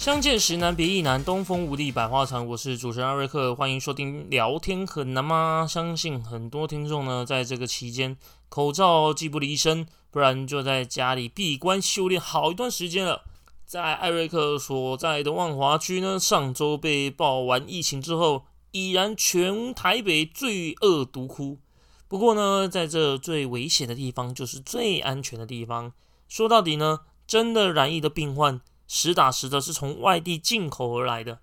[0.00, 2.46] 相见时难别亦难，东风无力百花残。
[2.46, 5.66] 我是主持人艾瑞克，欢迎收听聊天很难吗？
[5.68, 8.16] 相信很多听众呢，在这个期间
[8.48, 13.24] 口罩既不离身，不然就在家里闭关修炼好一段时间了。
[13.66, 21.58] 在艾瑞克所在的万华区呢，上周被爆完疫情之后，已然全台北罪恶毒窟。
[22.08, 25.92] 不过呢，在这最危险的地方，就是最安全的地方。
[26.26, 28.62] 说到底呢，真的染疫的病患。
[28.92, 31.38] 实打实的是从外地进口而来的，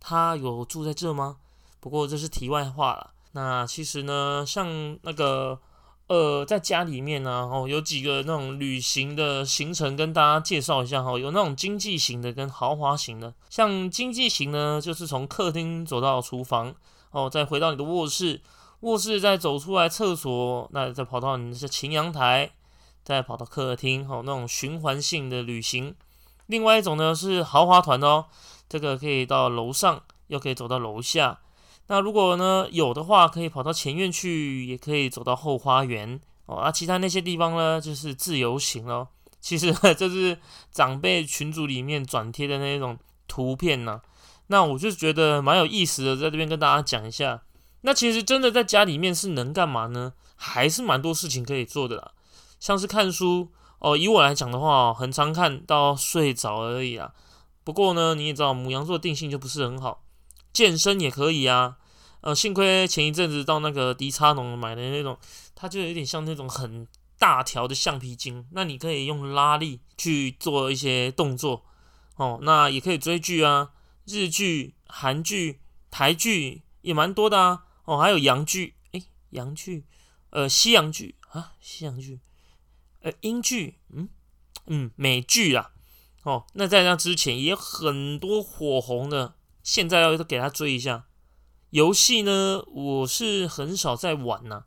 [0.00, 1.36] 他有住在这吗？
[1.78, 3.12] 不过这是题外话了。
[3.32, 5.60] 那其实呢，像那个
[6.08, 11.16] 呃，在家里面呢，哦，有几个那种旅行的行程跟大家介绍一下哈。
[11.16, 13.32] 有那种经济型的跟豪华型的。
[13.48, 16.74] 像经济型呢，就是从客厅走到厨房，
[17.12, 18.42] 哦，再回到你的卧室，
[18.80, 22.50] 卧室再走出来厕所，那再跑到你的晴阳台，
[23.04, 25.94] 再跑到客厅，哦，那种循环性的旅行。
[26.48, 28.26] 另外一种呢是豪华团哦，
[28.68, 31.38] 这个可以到楼上，又可以走到楼下。
[31.86, 36.56] 那如果呢有的话，可以跑到前院去，也可以走到后花园哦。
[36.56, 39.08] 啊，其他那些地方呢，就是自由行哦。
[39.40, 40.38] 其实 这是
[40.70, 44.00] 长辈群组里面转贴的那种图片呢。
[44.48, 47.42] 那我就觉得蛮有意思的，在这边跟大家讲一下。
[47.82, 50.14] 那其实真的在家里面是能干嘛呢？
[50.34, 52.12] 还是蛮多事情可以做的啦，
[52.58, 53.50] 像是看书。
[53.78, 57.12] 哦，以我来讲的话，很常看到睡着而已啦。
[57.64, 60.04] 不过呢，你也知道，母羊座定性就不是很好。
[60.52, 61.76] 健身也可以啊。
[62.20, 65.16] 呃，幸亏前一阵子到那个迪叉农买的那种，
[65.54, 71.64] 它就有点像那种很大条的橡皮筋，那你可以用拉力去做一些动作。
[72.16, 73.70] 哦，那也可以追剧啊，
[74.06, 75.60] 日剧、韩剧、
[75.92, 77.62] 台剧也蛮多的啊。
[77.84, 79.84] 哦，还有洋剧，诶，洋剧，
[80.30, 82.18] 呃，西洋剧啊，西洋剧。
[83.00, 84.08] 呃，英剧，嗯
[84.66, 85.70] 嗯，美剧啊，
[86.24, 91.04] 哦，那在那之前也很多火红的，现在要给他追一下。
[91.70, 94.64] 游戏呢，我是很少在玩呐，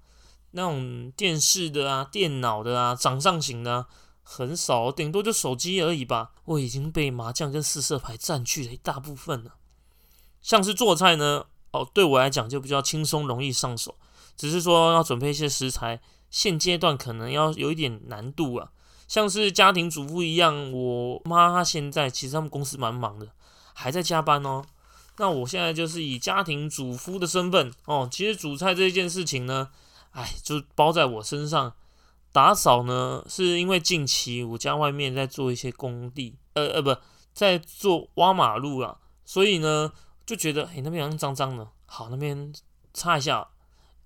[0.52, 3.88] 那种电视的啊、电脑的啊、掌上型的
[4.24, 6.32] 很少，顶多就手机而已吧。
[6.46, 9.56] 我已经被麻将跟四色牌占据了一大部分了。
[10.42, 13.98] 像是做菜呢，哦，对我来讲就比较轻松容易上手，
[14.38, 16.02] 只是说要准备一些食材。
[16.32, 18.72] 现阶段可能要有一点难度啊，
[19.08, 23.28] 像是家庭主妇一样，我妈她现在其实他们公司蛮忙的，
[23.74, 24.66] 还在加班哦。
[25.18, 29.70] 那我现在就是以家庭主夫的身份哦，其实煮菜这件事情呢，
[30.12, 31.74] 哎，就包在我身上。
[32.34, 36.96] 打扫呢，是因为近期我家外面在做一些工地，呃呃，不
[37.34, 39.92] 在做挖马路啊，所以呢
[40.26, 42.54] 就觉得哎那边好像脏脏的，好那边
[42.94, 43.50] 擦一下，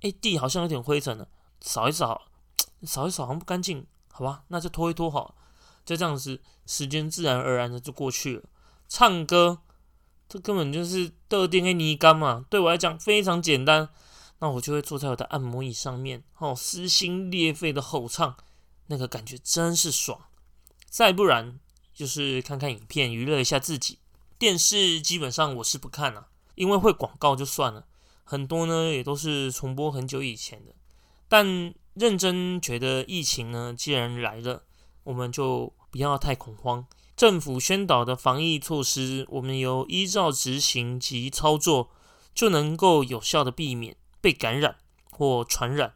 [0.02, 1.28] 哎地好像有点灰尘了。
[1.62, 2.22] 扫一扫，
[2.84, 5.36] 扫一扫好像不干净，好吧，那就拖一拖好，
[5.86, 8.44] 就这样子，时间自然而然的就过去了。
[8.88, 9.60] 唱歌，
[10.30, 13.90] 这根本就是特定黑泥干嘛，对我来讲非常简单。
[14.40, 18.36] 那我就会坐在我的按摩椅上面，哦，撕心裂肺的吼唱，
[18.88, 20.20] 那个感觉真是爽。
[20.90, 21.60] 再不然
[21.94, 24.00] 就是看看影片娱乐一下自己。
[24.38, 27.86] 电视基本上我是不看了，因为会广告就算了，
[28.26, 30.74] 很多呢也都是重播很久以前的。
[31.28, 34.63] 但认真觉得疫情呢，既然来了，
[35.03, 36.86] 我们就不要太恐慌。
[37.16, 41.90] 政府宣导的防疫措施，我们有依照执行及操作，
[42.34, 44.75] 就能够有效的避免被感染
[45.12, 45.94] 或传染。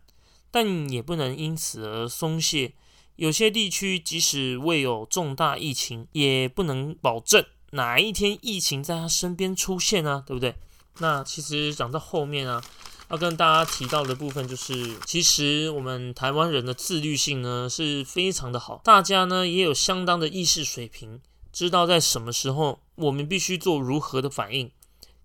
[0.50, 2.74] 但也不能因此而松懈。
[3.18, 10.56] 有些地区即使未有重大疫情，也不能保证哪一天疫情在他身边出现啊，对不对？
[11.00, 12.64] 那其实讲到后面啊。
[13.10, 21.20] 要跟大家提到的部分就是，其实我们台湾人的自律性呢是非常的好，大家呢也有相当的意识水平，
[21.52, 24.72] 知道在什么时候我们必须做如何的反应。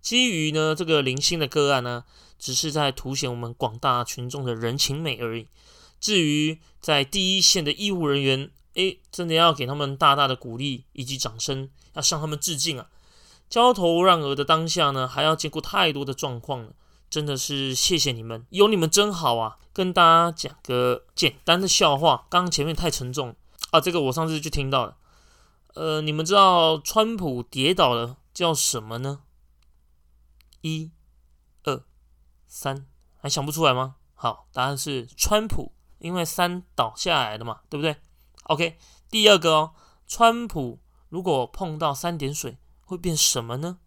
[0.00, 2.04] 基于呢这个零星的个案呢，
[2.38, 5.46] 只是在凸显我们广大群众的人情美而已。
[6.00, 12.88] 至于在第一线的医务人员，诶，真的要给他们大大的鼓励以及掌声，要向他们致敬啊！
[13.48, 16.72] 焦头烂额的当下呢，还要兼顾太多的状况了。
[17.14, 19.56] 真的是谢谢你们，有你们真好啊！
[19.72, 23.36] 跟大家讲个简单的笑话，刚刚前面太沉重
[23.70, 24.96] 啊，这个我上次就听到了。
[25.74, 29.20] 呃，你们知道川普跌倒了叫什么呢？
[30.62, 30.90] 一、
[31.62, 31.84] 二、
[32.48, 32.84] 三，
[33.20, 33.94] 还想不出来吗？
[34.14, 35.70] 好，答案是川普，
[36.00, 37.94] 因为三倒下来的嘛，对不对
[38.46, 38.76] ？OK，
[39.08, 39.70] 第二个哦，
[40.08, 43.78] 川普如果碰到三点水会变什么呢？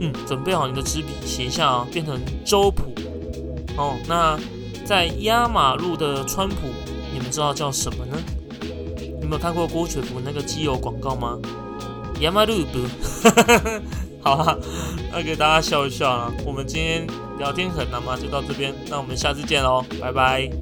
[0.00, 2.84] 嗯，准备好你的纸笔，写一下啊，变成周普
[3.76, 3.96] 哦。
[4.06, 4.38] 那
[4.84, 6.68] 在压马路的川普，
[7.12, 8.16] 你们知道叫什么呢？
[9.20, 11.38] 有没有看过郭雪芙那个机油广告吗？
[12.20, 12.78] 亚马鲁布。
[14.22, 14.56] 好啊，
[15.12, 16.32] 那给大家笑一笑啊。
[16.44, 17.06] 我们今天
[17.38, 18.16] 聊天很难吗？
[18.16, 20.50] 就到这边，那我们下次见喽，拜拜。